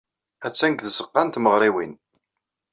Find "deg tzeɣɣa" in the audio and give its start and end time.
0.73-1.23